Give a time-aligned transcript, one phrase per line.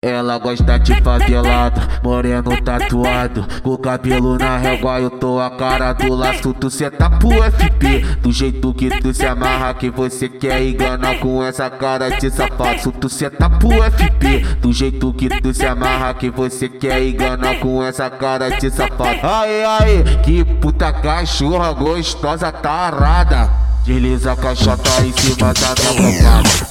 [0.00, 3.44] Ela gosta de favelado, moreno tatuado.
[3.64, 6.54] Com o cabelo na régua, eu tô a cara do laço.
[6.54, 11.18] Tu cê tá pro FP, do jeito que tu se amarra Que você quer enganar
[11.18, 15.66] com essa cara de safado Tu cê tá pro FP, do jeito que tu se
[15.66, 21.72] amarra Que você quer enganar com essa cara de safado Aê, aê, que puta cachorra
[21.72, 23.50] gostosa tarada.
[23.84, 26.67] Desliza a caixota em cima da minha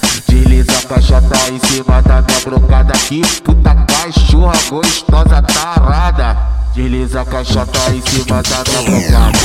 [0.87, 6.37] bocada Desliza a caixota em cima da minha brocada Que puta cachorra gostosa tarada.
[6.73, 9.39] Desliza a caixota em cima da minha brocada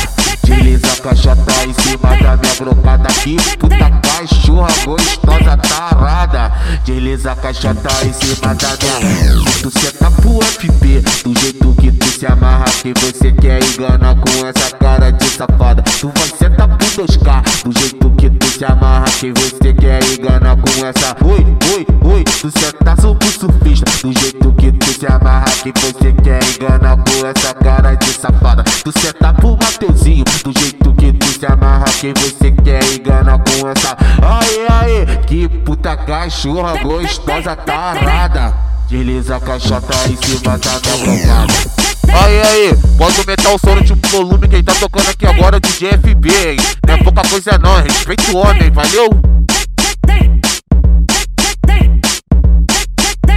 [0.45, 6.53] Desliza a caixota em cima da minha brocada Que puta cachorra gostosa tarada.
[6.85, 12.07] Desliza a caixota em cima da minha Tu senta pro FP Do jeito que tu
[12.07, 15.83] se amarra Que você quer enganar com essa cara de safada.
[15.83, 18.12] Tu vai sentar pro 2K Do jeito
[18.53, 21.17] se amarra Que você quer enganar com essa.
[21.25, 23.91] Oi, oi, oi Tu senta só pro surfista.
[24.03, 28.65] Do jeito que tu se amarra Que você quer enganar com essa cara de safada.
[28.85, 30.25] Tu senta pro Mateuzinho.
[30.45, 33.97] Do jeito que tu se amarra Que você quer enganar com essa.
[34.23, 38.55] Aê, aê Que puta cachorra gostosa tarada.
[38.89, 44.49] Desliza a caixota em cima da minha Aí, aí, pode aumentar o som de volume
[44.49, 46.57] quem tá tocando aqui agora é o DJ FB, hein?
[46.87, 49.09] Não é pouca coisa não, respeita o homem, valeu?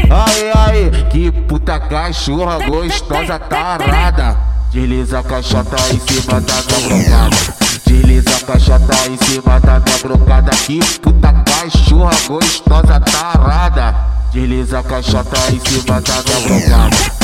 [0.09, 4.37] Aí, aí, que puta cachorra gostosa tarada.
[4.71, 7.55] Desliza a caixota em cima da minha brocada.
[7.85, 10.51] Desliza a caixota em cima da minha brocada.
[10.51, 13.95] Que puta cachorra gostosa tarada.
[14.31, 17.14] Desliza a caixota em cima da minha brocada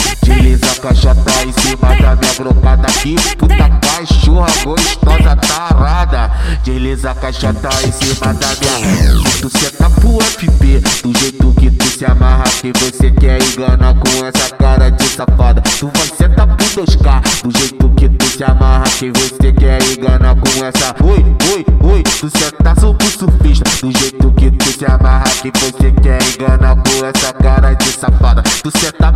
[0.92, 6.32] Desliza a caixota em cima da minha brocada Que puta cachorra gostosa tarada.
[6.66, 11.86] Desliza a caixota em cima da minha Tu senta pro FP Do jeito que tu
[11.86, 15.62] se amarra Que você quer enganar com essa cara de safada.
[15.62, 20.36] Tu vai sentar pro 2K Do jeito que tu se amarra Que você quer enganar
[20.36, 20.96] com essa.
[21.04, 25.92] Oi, oi, oi Tu senta pro surfista Do jeito que tu se amarra Que você
[26.02, 28.44] quer enganar com essa cara de safada.
[28.62, 29.12] Tu senta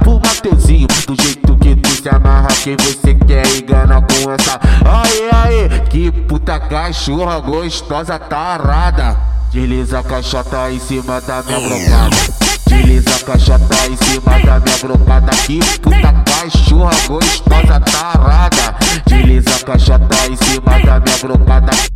[2.65, 4.59] se amarra Que você quer enganar com essa.
[4.83, 9.15] Aê, aê, que puta cachorra gostosa tarada.
[9.51, 12.15] Desliza a caixota em cima da minha brocada.
[12.67, 15.31] Desliza a caixota em cima da minha brocada.
[15.45, 18.75] Que puta cachorra gostosa tarada.
[19.05, 21.94] Desliza a caixota em cima da minha brocada